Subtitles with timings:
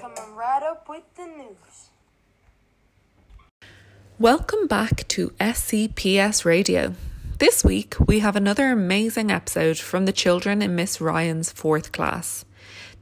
[0.00, 1.90] coming right up with the news.
[4.18, 6.94] Welcome back to SCPS Radio.
[7.38, 12.46] This week, we have another amazing episode from the children in Miss Ryan's fourth class.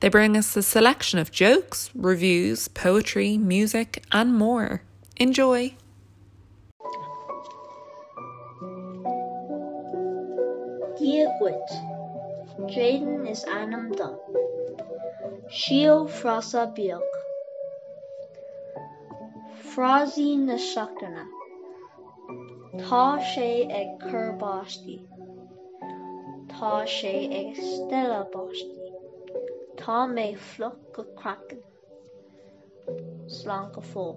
[0.00, 4.82] They bring us a selection of jokes, reviews, poetry, music, and more.
[5.18, 5.76] Enjoy!
[10.98, 11.97] Dear witch.
[12.66, 14.18] Jaden is Anam Dun.
[15.48, 17.14] Shiel Frasa Bielk.
[19.62, 21.24] Frazi Nasaktana.
[22.78, 25.06] Tá sé ag churbáistí.
[26.48, 28.92] Tá sé stella stellabáistí.
[29.76, 31.62] Tá mé floch go crackan.
[33.92, 34.16] Fó.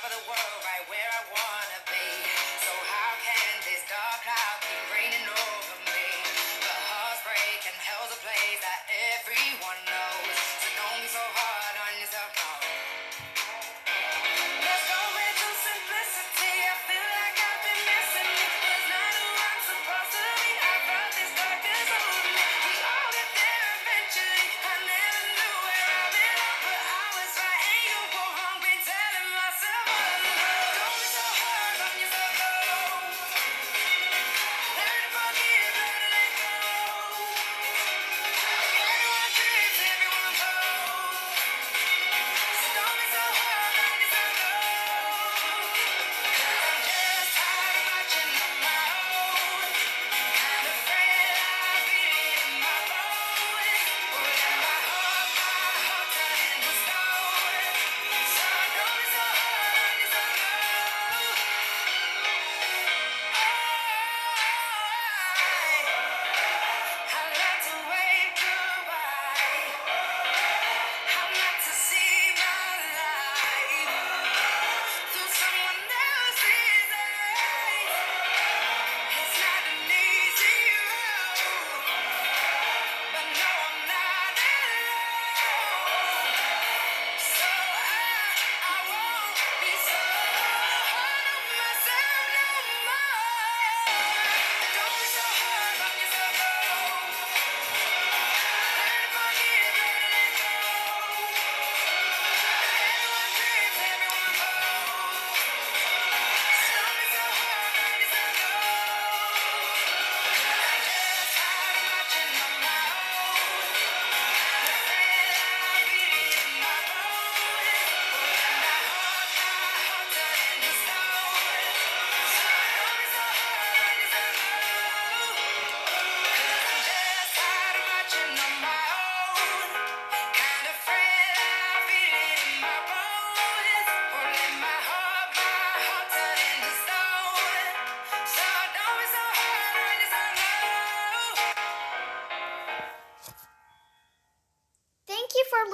[0.00, 0.84] top of the world right?
[0.88, 1.09] Where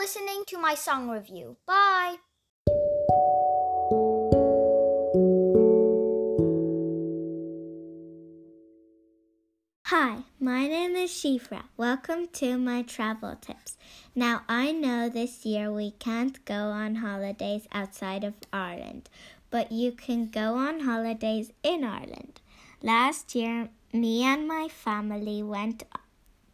[0.06, 1.56] listening to my song review.
[1.66, 2.14] Bye!
[9.86, 11.64] Hi, my name is Shifra.
[11.76, 13.76] Welcome to my travel tips.
[14.14, 19.10] Now, I know this year we can't go on holidays outside of Ireland,
[19.50, 22.40] but you can go on holidays in Ireland.
[22.80, 25.82] Last year, me and my family went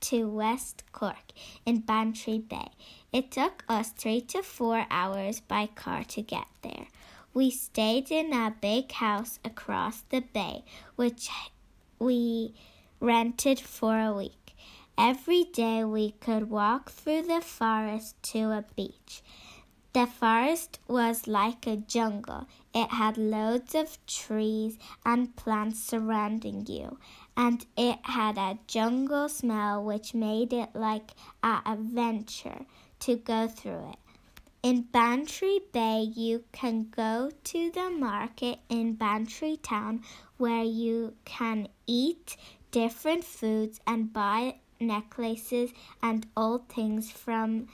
[0.03, 1.33] to West Cork
[1.65, 2.69] in Bantry Bay.
[3.13, 6.87] It took us three to four hours by car to get there.
[7.35, 10.65] We stayed in a big house across the bay,
[10.97, 11.31] which
[11.99, 12.55] we
[13.01, 14.55] rented for a week.
[14.99, 19.23] Every day we could walk through the forest to a beach.
[19.95, 22.47] The forest was like a jungle.
[22.75, 26.99] It had loads of trees and plants surrounding you,
[27.37, 32.65] and it had a jungle smell which made it like an adventure
[33.01, 33.97] to go through it.
[34.63, 40.03] In Bantry Bay, you can go to the market in Bantry Town
[40.37, 42.37] where you can eat
[42.71, 45.73] different foods and buy necklaces
[46.03, 47.67] and old things from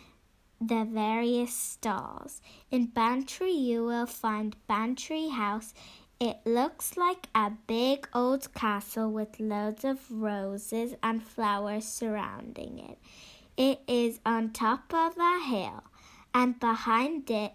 [0.61, 2.41] the various stalls.
[2.71, 5.73] In Bantry, you will find Bantry House.
[6.21, 12.99] It looks like a big old castle with loads of roses and flowers surrounding it.
[13.57, 15.85] It is on top of a hill,
[16.35, 17.53] and behind it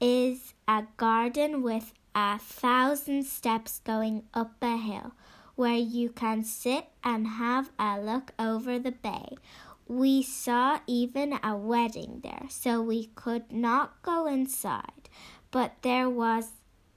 [0.00, 5.12] is a garden with a thousand steps going up a hill
[5.54, 9.36] where you can sit and have a look over the bay.
[9.92, 15.10] We saw even a wedding there, so we could not go inside,
[15.50, 16.52] but there was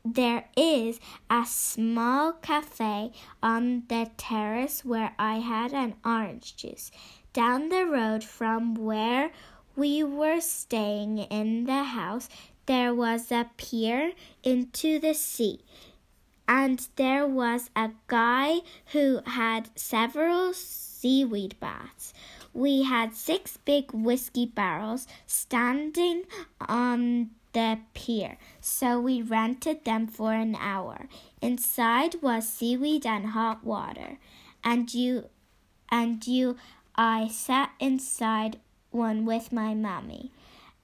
[0.05, 3.11] there is a small cafe
[3.43, 6.89] on the terrace where I had an orange juice.
[7.33, 9.31] Down the road from where
[9.75, 12.29] we were staying in the house,
[12.65, 15.65] there was a pier into the sea
[16.47, 18.59] and there was a guy
[18.93, 22.13] who had several seaweed baths.
[22.55, 26.23] We had six big whiskey barrels standing
[26.61, 31.09] on the pier, so we rented them for an hour.
[31.41, 34.19] Inside was seaweed and hot water,
[34.63, 35.25] and you
[35.91, 36.55] and you
[36.95, 40.31] I sat inside one with my mommy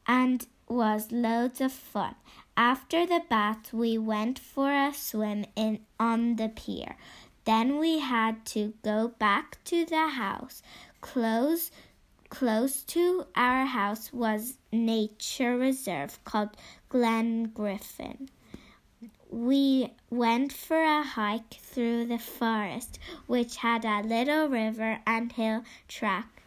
[0.05, 2.15] and was loads of fun.
[2.57, 6.97] After the bath, we went for a swim in on the pier.
[7.45, 10.61] Then we had to go back to the house.
[11.01, 11.71] Close
[12.29, 16.49] close to our house was nature reserve called
[16.89, 18.29] Glengarriff.
[19.29, 25.63] We went for a hike through the forest, which had a little river and hill
[25.89, 26.43] track,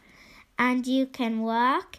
[0.58, 1.98] and you can walk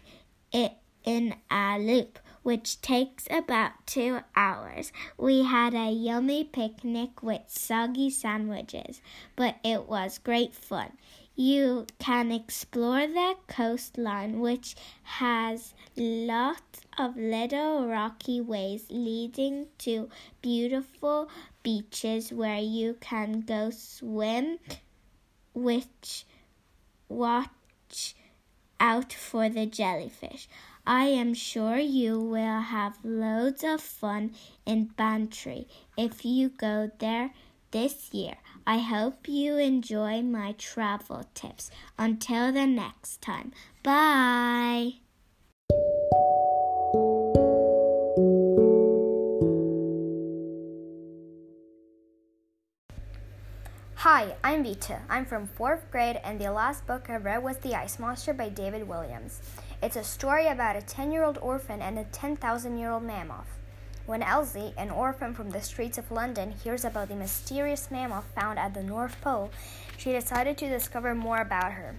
[0.52, 0.72] it
[1.04, 4.92] in a loop which takes about two hours.
[5.18, 9.00] We had a yummy picnic with soggy sandwiches,
[9.34, 10.92] but it was great fun.
[11.38, 20.08] You can explore the coastline, which has lots of little rocky ways leading to
[20.40, 21.28] beautiful
[21.62, 24.60] beaches where you can go swim,
[25.52, 26.24] which
[27.10, 28.14] watch
[28.80, 30.48] out for the jellyfish.
[30.86, 34.34] I am sure you will have loads of fun
[34.64, 35.68] in Bantry
[35.98, 37.32] if you go there
[37.72, 38.36] this year.
[38.68, 41.70] I hope you enjoy my travel tips.
[41.96, 43.52] Until the next time,
[43.84, 44.94] bye.
[53.94, 55.02] Hi, I'm Vita.
[55.08, 58.48] I'm from fourth grade, and the last book I read was The Ice Monster by
[58.48, 59.38] David Walliams.
[59.80, 63.55] It's a story about a 10 year old orphan and a 10,000 year old mammoth.
[64.06, 68.56] When Elsie, an orphan from the streets of London, hears about the mysterious mammoth found
[68.56, 69.50] at the North Pole,
[69.96, 71.96] she decided to discover more about her.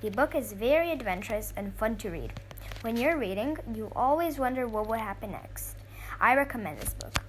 [0.00, 2.32] The book is very adventurous and fun to read.
[2.80, 5.76] When you're reading, you always wonder what would happen next.
[6.18, 7.22] I recommend this book.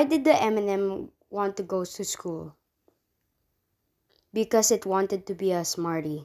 [0.00, 2.56] Why did the M&M want to go to school?
[4.32, 6.24] Because it wanted to be a smarty.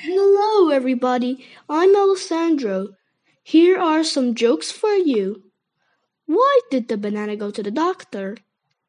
[0.00, 1.44] Hello, everybody.
[1.68, 2.96] I'm Alessandro.
[3.42, 5.42] Here are some jokes for you.
[6.24, 8.38] Why did the banana go to the doctor?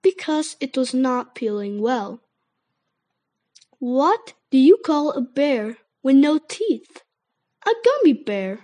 [0.02, 2.22] Because it was not peeling well.
[3.80, 7.04] What do you call a bear with no teeth?
[7.68, 8.62] A gummy bear.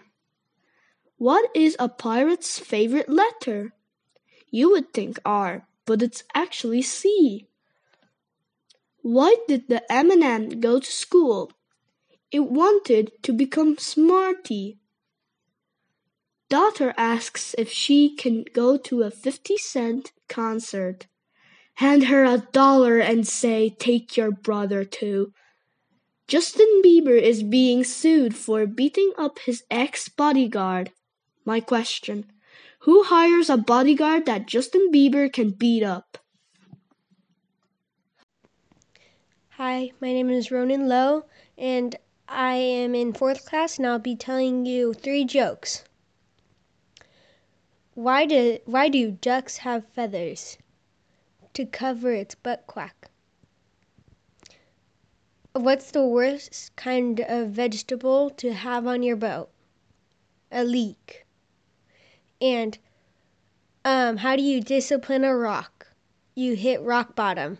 [1.18, 3.75] What is a pirate's favorite letter?
[4.56, 7.50] You would think R, but it's actually C.
[9.02, 11.52] Why did the M&M go to school?
[12.32, 14.80] It wanted to become smarty.
[16.48, 21.08] Daughter asks if she can go to a 50 cent concert.
[21.74, 25.34] Hand her a dollar and say, take your brother too.
[26.30, 30.94] Justin Bieber is being sued for beating up his ex bodyguard.
[31.44, 32.32] My question
[32.86, 36.20] Who hires a bodyguard that Justin Bieber can beat up?
[39.54, 41.26] Hi, my name is Ronan Lowe,
[41.58, 41.96] and
[42.30, 45.84] I am in fourth class, and I'll be telling you three jokes.
[47.96, 50.60] Why do why do ducks have feathers?
[51.56, 53.10] To cover its butt quack.
[55.54, 59.50] What's the worst kind of vegetable to have on your boat?
[60.52, 61.25] A leek.
[62.42, 62.78] And
[63.84, 65.88] um, how do you discipline a rock?
[66.36, 67.60] You hit rock bottom.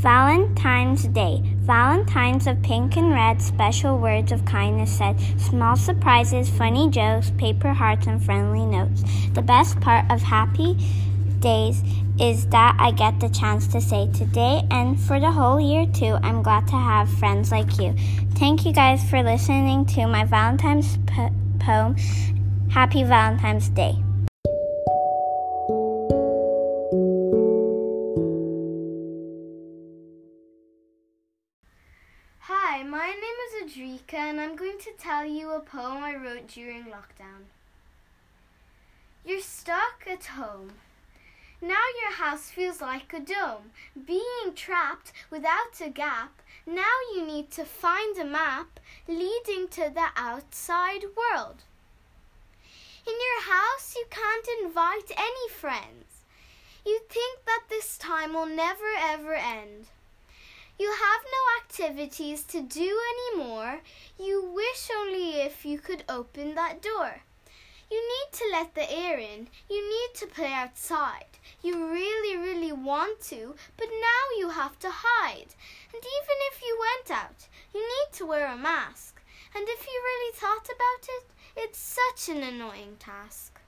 [0.00, 1.42] Valentine's Day.
[1.58, 7.74] Valentines of pink and red, special words of kindness said, small surprises, funny jokes, paper
[7.74, 9.04] hearts, and friendly notes.
[9.34, 10.78] The best part of happy
[11.40, 11.82] days
[12.20, 16.18] is that I get the chance to say today and for the whole year too.
[16.22, 17.94] I'm glad to have friends like you.
[18.34, 21.96] Thank you guys for listening to my Valentine's po- poem.
[22.68, 23.96] Happy Valentine's Day.
[32.40, 36.48] Hi, my name is Adrika, and I'm going to tell you a poem I wrote
[36.48, 37.48] during lockdown.
[39.24, 40.72] You're stuck at home.
[41.62, 43.72] Now your house feels like a dome.
[44.06, 50.08] Being trapped without a gap, now you need to find a map leading to the
[50.16, 51.64] outside world.
[53.06, 56.24] In your house, you can't invite any friends.
[56.86, 59.88] You think that this time will never ever end.
[60.78, 63.80] You have no activities to do anymore.
[64.18, 67.20] You wish only if you could open that door.
[67.90, 69.48] You need to let the air in.
[69.68, 71.38] You need to play outside.
[71.60, 75.54] You really, really want to, but now you have to hide.
[75.92, 79.20] And even if you went out, you need to wear a mask.
[79.56, 81.24] And if you really thought about it,
[81.56, 83.60] it's such an annoying task.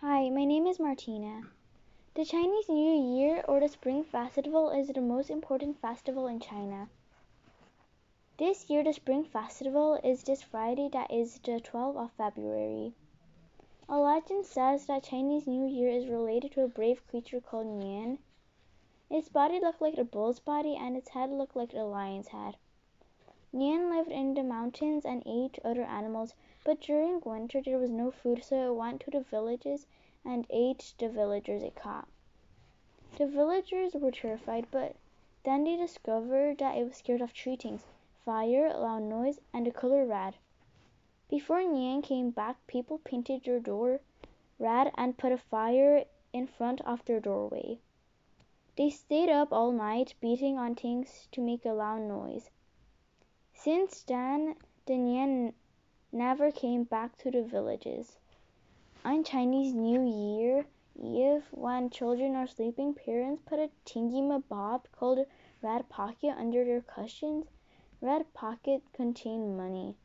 [0.00, 1.42] Hi, my name is Martina.
[2.18, 6.88] The Chinese New Year or the Spring Festival is the most important festival in China.
[8.38, 12.92] This year, the Spring Festival is this Friday, that is the 12th of February.
[13.88, 18.18] A legend says that Chinese New Year is related to a brave creature called Nian.
[19.08, 22.56] Its body looked like a bull's body and its head looked like a lion's head.
[23.54, 26.34] Nian lived in the mountains and ate other animals,
[26.64, 29.86] but during winter there was no food, so it went to the villages
[30.28, 32.06] and ate the villagers it caught.
[33.16, 34.94] The villagers were terrified, but
[35.42, 37.86] then they discovered that it was scared of three things
[38.26, 40.34] fire, loud noise, and the color red.
[41.30, 44.00] Before Nian came back, people painted their door
[44.58, 46.04] red and put a fire
[46.34, 47.78] in front of their doorway.
[48.76, 52.50] They stayed up all night beating on things to make a loud noise.
[53.54, 55.54] Since then, the Nian
[56.12, 58.18] never came back to the villages.
[59.04, 60.66] On Chinese New Year
[61.00, 65.20] Eve, when children are sleeping, parents put a thingy-mabob called
[65.62, 67.46] red pocket under their cushions.
[68.00, 69.96] Red pocket contained money.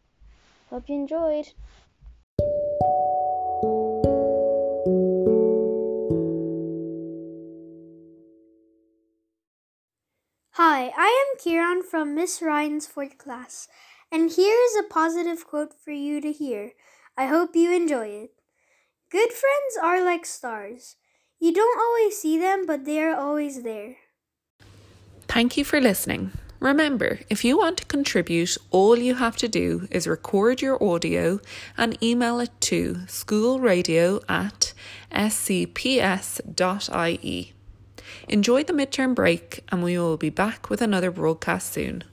[0.70, 1.48] Hope you enjoyed.
[10.52, 13.68] Hi, I am Kieran from Miss Ryan's fourth class,
[14.12, 16.72] and here is a positive quote for you to hear.
[17.18, 18.32] I hope you enjoy it.
[19.14, 20.96] Good friends are like stars.
[21.40, 23.98] You don't always see them, but they are always there.
[25.28, 26.32] Thank you for listening.
[26.60, 31.40] Remember, if you want to contribute, all you have to do is record your audio
[31.78, 34.74] and email it to schoolradio at
[35.12, 36.34] scps.ie.
[38.28, 42.04] Enjoy the midterm break, and we will be back with another broadcast soon.